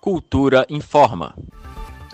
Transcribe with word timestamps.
Cultura 0.00 0.64
informa. 0.70 1.34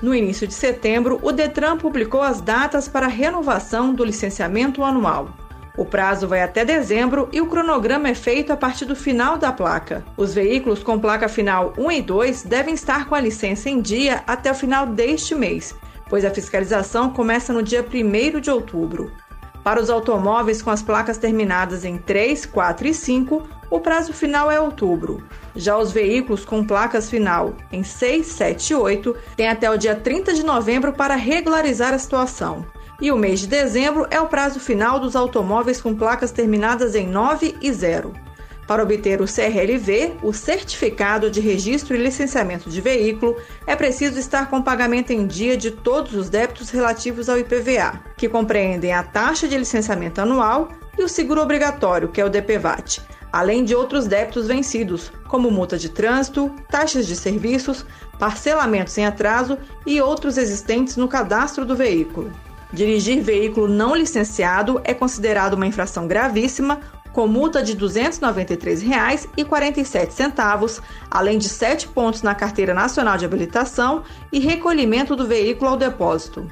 No 0.03 0.15
início 0.15 0.47
de 0.47 0.55
setembro, 0.55 1.21
o 1.23 1.31
Detran 1.31 1.77
publicou 1.77 2.23
as 2.23 2.41
datas 2.41 2.89
para 2.89 3.07
a 3.07 3.11
renovação 3.11 3.95
do 3.95 4.05
licenciamento 4.05 4.83
anual. 4.83 5.29
O 5.77 5.85
prazo 5.85 6.27
vai 6.27 6.43
até 6.43 6.65
dezembro 6.65 7.29
e 7.31 7.43
o 7.43 7.47
cronograma 7.47 8.09
é 8.09 8.15
feito 8.15 8.53
a 8.53 8.57
partir 8.57 8.87
do 8.87 8.97
final 8.97 9.37
da 9.37 9.53
placa. 9.53 10.03
Os 10.17 10.33
veículos 10.33 10.83
com 10.83 10.99
placa 10.99 11.29
final 11.29 11.75
1 11.77 11.91
e 11.91 12.03
2 12.03 12.43
devem 12.45 12.75
estar 12.75 13.07
com 13.07 13.15
a 13.15 13.21
licença 13.21 13.69
em 13.69 13.83
dia 13.83 14.23
até 14.27 14.51
o 14.51 14.55
final 14.55 14.87
deste 14.87 15.35
mês, 15.35 15.75
pois 16.09 16.25
a 16.25 16.31
fiscalização 16.31 17.11
começa 17.11 17.53
no 17.53 17.63
dia 17.63 17.85
1 17.85 18.41
de 18.41 18.51
outubro. 18.51 19.13
Para 19.63 19.81
os 19.81 19.91
automóveis 19.91 20.63
com 20.63 20.71
as 20.71 20.83
placas 20.83 21.19
terminadas 21.19 21.85
em 21.85 21.99
3, 21.99 22.47
4 22.47 22.87
e 22.87 22.95
5, 22.95 23.49
o 23.75 23.81
prazo 23.81 24.13
final 24.13 24.49
é 24.53 24.61
outubro. 24.61 25.21
Já 25.57 25.77
os 25.77 25.91
veículos 25.91 26.45
com 26.45 26.63
placas 26.63 27.11
final 27.11 27.57
em 27.73 27.83
6, 27.83 28.25
7 28.25 28.71
e 28.71 28.77
8 28.77 29.17
têm 29.37 29.49
até 29.49 29.69
o 29.69 29.77
dia 29.77 29.97
30 29.97 30.33
de 30.33 30.45
novembro 30.45 30.93
para 30.93 31.17
regularizar 31.17 31.93
a 31.93 31.99
situação. 31.99 32.65
E 33.01 33.11
o 33.11 33.17
mês 33.17 33.41
de 33.41 33.49
dezembro 33.49 34.07
é 34.13 34.21
o 34.21 34.29
prazo 34.29 34.61
final 34.61 35.01
dos 35.01 35.17
automóveis 35.17 35.81
com 35.81 35.93
placas 35.93 36.31
terminadas 36.31 36.95
em 36.95 37.09
9 37.09 37.57
e 37.61 37.73
0. 37.73 38.13
Para 38.65 38.85
obter 38.85 39.21
o 39.21 39.27
CRLV, 39.27 40.19
o 40.23 40.33
Certificado 40.33 41.29
de 41.29 41.41
Registro 41.41 41.97
e 41.97 41.99
Licenciamento 41.99 42.71
de 42.71 42.81
Veículo, 42.81 43.37
é 43.67 43.75
preciso 43.75 44.21
estar 44.21 44.49
com 44.49 44.63
pagamento 44.63 45.11
em 45.11 45.27
dia 45.27 45.57
de 45.57 45.73
todos 45.73 46.15
os 46.15 46.31
débitos 46.31 46.71
relativos 46.71 47.29
ao 47.29 47.39
IPVA, 47.41 48.01
que 48.17 48.29
compreendem 48.29 48.93
a 48.93 49.03
taxa 49.03 49.49
de 49.49 49.59
licenciamento 49.59 50.21
anual 50.21 50.69
e 50.97 51.03
o 51.03 51.09
seguro 51.09 51.43
obrigatório, 51.43 52.09
que 52.09 52.21
é 52.21 52.25
o 52.25 52.31
DPVAT, 52.31 53.03
além 53.35 53.65
de 53.65 53.75
outros 53.75 54.07
débitos 54.07 54.47
vencidos, 54.47 55.11
como 55.27 55.51
multa 55.51 55.77
de 55.77 55.89
trânsito, 55.89 56.55
taxas 56.71 57.05
de 57.05 57.17
serviços, 57.17 57.85
parcelamentos 58.17 58.97
em 58.97 59.07
atraso 59.07 59.59
e 59.85 60.01
outros 60.01 60.39
existentes 60.39 60.97
no 60.97 61.09
cadastro 61.09 61.65
do 61.65 61.75
veículo. 61.75 62.31
Dirigir 62.73 63.21
veículo 63.21 63.67
não 63.67 63.97
licenciado 63.97 64.81
é 64.85 64.95
considerado 64.95 65.55
uma 65.55 65.67
infração 65.67 66.07
gravíssima 66.07 66.79
com 67.13 67.27
multa 67.27 67.61
de 67.61 67.73
R$ 67.73 67.81
293,47, 67.81 70.81
além 71.11 71.37
de 71.37 71.49
sete 71.49 71.89
pontos 71.89 72.23
na 72.23 72.37
Carteira 72.37 72.73
Nacional 72.73 73.19
de 73.19 73.25
Habilitação 73.25 74.05
e 74.31 74.39
recolhimento 74.39 75.17
do 75.17 75.27
veículo 75.27 75.73
ao 75.73 75.77
depósito. 75.77 76.49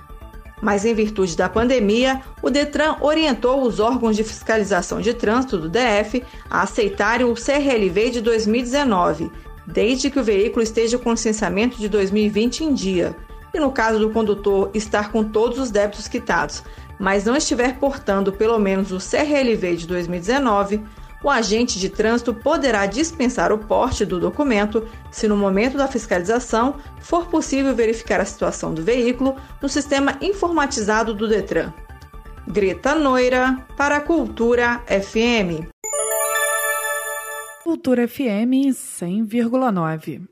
Mas, 0.63 0.85
em 0.85 0.95
virtude 0.95 1.37
da 1.37 1.49
pandemia, 1.49 2.23
o 2.41 2.49
Detran 2.49 2.95
orientou 3.01 3.67
os 3.67 3.81
órgãos 3.81 4.15
de 4.15 4.23
fiscalização 4.23 5.01
de 5.01 5.13
trânsito 5.13 5.59
do 5.59 5.69
DF 5.69 6.23
a 6.49 6.63
aceitarem 6.63 7.27
o 7.27 7.35
CRLV 7.35 8.11
de 8.11 8.21
2019, 8.21 9.29
desde 9.67 10.09
que 10.09 10.21
o 10.21 10.25
veículo 10.25 10.63
esteja 10.63 10.97
com 10.99 11.11
licenciamento 11.11 11.79
de 11.79 11.89
2020 11.89 12.63
em 12.63 12.73
dia, 12.73 13.17
e 13.53 13.59
no 13.59 13.73
caso 13.73 13.99
do 13.99 14.11
condutor 14.11 14.71
estar 14.73 15.11
com 15.11 15.25
todos 15.25 15.59
os 15.59 15.73
débitos 15.73 16.07
quitados, 16.07 16.63
mas 16.97 17.25
não 17.25 17.35
estiver 17.35 17.81
portando 17.81 18.33
pelo 18.33 18.57
menos 18.61 18.93
o 18.93 18.99
CRLV 18.99 19.77
de 19.77 19.87
2019, 19.89 20.81
o 21.23 21.31
agente 21.31 21.79
de 21.79 21.89
trânsito 21.89 22.35
poderá 22.35 22.87
dispensar 22.87 23.53
o 23.53 23.59
porte 23.59 24.05
do 24.05 24.19
documento 24.19 24.87
se 25.11 25.29
no 25.29 25.37
momento 25.37 25.77
da 25.77 25.87
fiscalização 25.87 26.77
for 27.01 27.27
possível 27.27 27.75
verificar 27.75 28.21
a 28.21 28.25
situação 28.25 28.75
do 28.75 28.83
veículo 28.83 29.37
no 29.61 29.69
sistema 29.69 30.17
informatizado 30.21 31.15
do 31.15 31.29
Detran. 31.29 31.73
Greta 32.47 32.95
Noira, 32.95 33.65
para 33.77 33.99
a 33.99 34.01
Cultura 34.01 34.83
FM. 34.87 35.69
Cultura 37.63 38.09
FM 38.09 38.73
100,9. 38.73 40.23